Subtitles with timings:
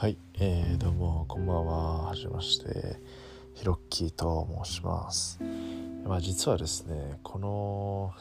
[0.00, 2.06] はい、えー、どうもこんばんは。
[2.06, 2.96] はじめまして。
[3.52, 5.38] ヒロッキーと申します。
[6.06, 8.14] まあ実はですねこの、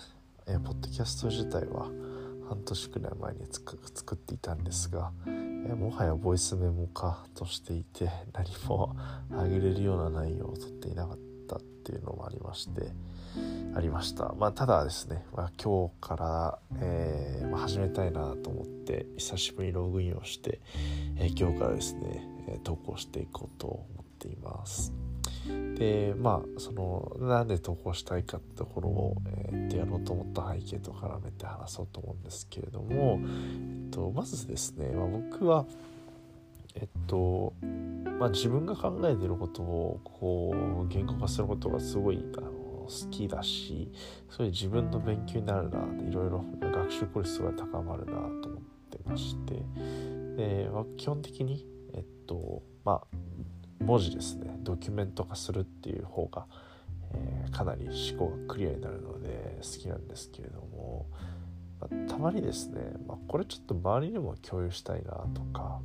[0.46, 1.86] えー、ポッドキャスト自体は
[2.50, 8.94] 半年くらい前に作っていたんですが、えー、もはやボイスメモ化としていて何も
[9.32, 11.29] あげれるような内容をとっていなかった。
[11.50, 12.92] たっていうのもありまして
[13.76, 14.34] ありました。
[14.38, 20.60] まあただですね、まあ、今日から、えーまあ、始めたいなと思って久しぶりにログインをして、
[21.18, 24.94] えー、今日からですね、え、投稿していこうと思っています。
[25.76, 35.66] でまあそのなんで投稿したいかってところを、えー、ってやろうと思った背景と絡めて話そうと思うんですけれども、えっと、まずですね、まあ、僕は
[36.80, 37.54] えっと
[38.20, 43.92] まあ、自分が考えていることをこう言語化することがすごいあの好きだし
[44.30, 49.64] そういう自分の勉強になるないろいろ学習効率が高まるなと思ってまして。
[50.36, 53.18] でまあ基本的にえっとまあ
[53.84, 54.58] 文字ですね。
[54.60, 56.46] ドキュメント化するっていう方が、
[57.14, 61.08] えー、かなり思考がクリアになるので好きなんですけれども、
[61.80, 65.80] まあ、たまにですね、まあ、これちょっと周りにも共有したいなとか、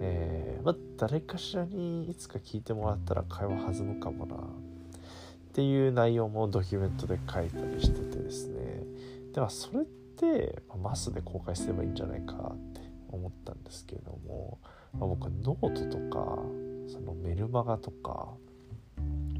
[0.00, 4.36] えーまあ、誰かしらにいつか聞いてもらったら会話弾むかもな。
[4.36, 4.38] っ
[5.52, 8.84] ていう内容もドキュメントで書いたりしててですね。
[9.34, 14.58] ではそれってマスで公開すればいいんじゃないかって思ったんですけれども、
[14.92, 16.38] まあ、僕はノートとか
[16.88, 18.28] そのメルマガとか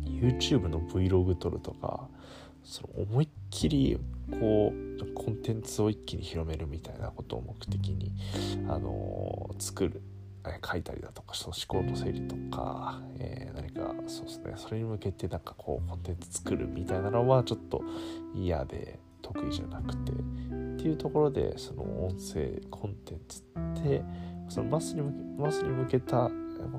[0.04, 2.08] YouTube の Vlog 撮るとか
[2.62, 3.98] その思いっきり
[4.30, 8.12] こうコンテンツを一気に広めるみたいなことを目的に、
[8.68, 10.02] あのー、作る
[10.44, 17.82] 書いたりだとかその思考の整理とか、えー、何かそうですねそれに向けてなんかこうコンテンツ作るみたいなのはちょっと
[18.34, 20.14] 嫌で得意じゃなくてっ
[20.76, 24.02] ていうところでその音声コンテンツって
[24.48, 26.30] そのマスに向けマスに向けた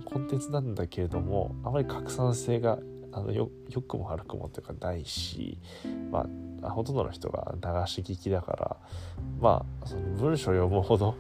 [0.06, 2.80] コンテンツなんだけれどもあまり拡散性が
[3.14, 3.50] あのよ
[3.88, 5.58] くも悪くもというかないし、
[6.12, 6.26] ま
[6.62, 8.78] あ、ほとんどの人が流し聞きだから
[9.40, 11.16] まあその文章読むほど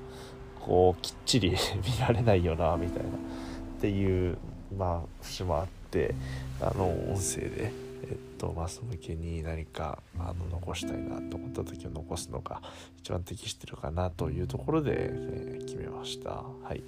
[0.66, 1.51] こうきっちり
[1.83, 3.09] 見られないよなみたいな。
[3.09, 4.38] っていう
[4.77, 6.13] まあ節もあって
[6.61, 7.72] あの音声で、
[8.03, 12.61] えっと、マス向けに何かあの残したいなと思った時を残すのが
[13.00, 16.44] 一番適してるかなというところで、えー、決めました。
[16.63, 16.83] はい。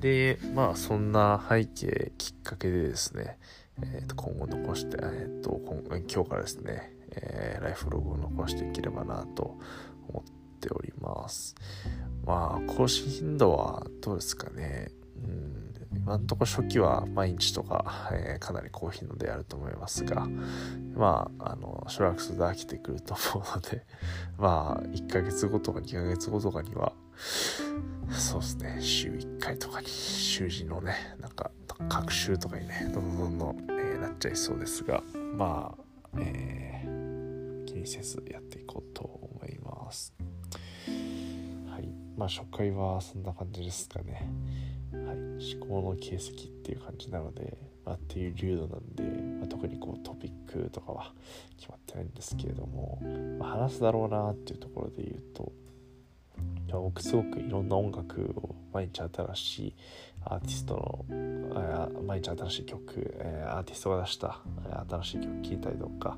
[0.00, 3.38] でまあそんな背景きっかけでですね、
[3.82, 9.56] えー、と今後残して、えー、と今今日からですね、えー、ライフログを残していければなと
[10.08, 11.54] 思ってております。
[12.24, 14.90] まあ、更新頻度はどうですかね。
[15.16, 20.26] うん、今んとこ初期は毎日とか、えー、かなり高頻度でやると思いますが、
[20.94, 23.84] まあ、あの、しばらくすると飽きてくると思うので、
[24.38, 26.92] まあ、1ヶ月後とか2ヶ月後とかには、
[28.10, 31.50] そうですね、週1回とかに、習字のね、なんか、
[31.88, 35.02] 学習とかにね、どんどんどんどん、えー、なっちゃいそうですが、
[35.36, 40.12] まあ、えー、気にせずやっていこうと思います。
[42.22, 44.30] まあ初回はそんな感じですかね。
[44.92, 49.02] はい、思考の形跡っていう感じなので、まあ、っていう流度なんで、
[49.40, 51.12] まあ、特にこうトピックとかは
[51.56, 53.02] 決まってないんですけれども、
[53.40, 55.52] まあ、話すだろうなっていうところで言うと、
[56.70, 59.74] 僕すごくいろんな音楽を毎日新しい
[60.24, 64.38] アーティストの毎日新しい曲、え、アーティストが出した
[64.88, 66.16] 新しい曲聴いたりとか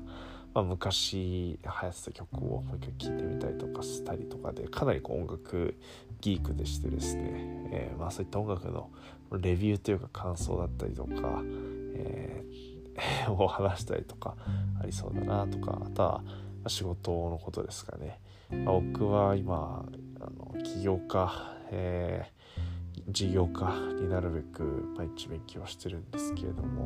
[0.55, 5.75] まあ、昔流行ってた曲をもう一回聴いてみたりとかしたりとかでかなりこう音楽
[6.21, 7.23] ギークでしてですね、
[7.71, 8.89] えー、まあそういった音楽の
[9.33, 11.43] レビューというか感想だったりとか、
[11.93, 14.37] えー、 を話したりとか
[14.81, 16.23] ありそうだなとかあとは
[16.67, 19.85] 仕事のことですかね、まあ、僕は今
[20.21, 21.29] あの起業家、
[21.71, 24.63] えー、事業家になるべく
[24.95, 26.85] 毎日勉強してるんですけれども、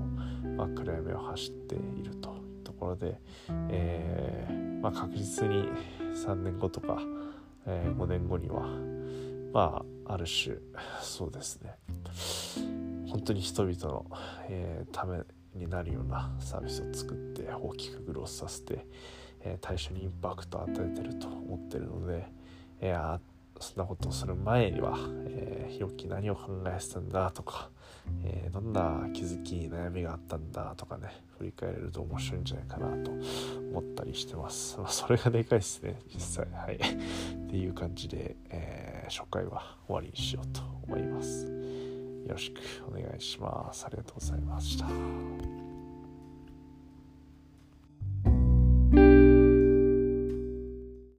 [0.57, 3.19] まあ、暗闇を走っているとところで、
[3.69, 5.63] えー、まあ、確実に
[6.13, 6.99] 3年後とか、
[7.65, 8.67] えー、5年後には
[9.51, 10.57] まあある種
[11.01, 11.73] そうですね。
[13.09, 14.05] 本当に人々の、
[14.49, 15.19] えー、ため
[15.55, 18.85] になるようなサービスを作って大きくグロースさせて、
[19.41, 22.27] えー、対象にインパクトを与えてると思ってるので、
[22.81, 23.19] えー、
[23.59, 24.95] そんなことをする前には、
[25.25, 27.71] えー、ひろき何を考えてたんだとか、
[28.23, 33.11] えー、どんな気づき悩みがあったんだとかね振り返れると面白いんじゃないかなと
[33.71, 36.47] 思ったりしてます、 まあ、それがでかいですね実際。
[36.53, 36.75] はい。
[36.79, 41.45] っていう感じで、えー、初回は終わりにしようと思います。
[41.45, 43.85] よろしくお願いします。
[43.85, 45.68] ありがとうございました。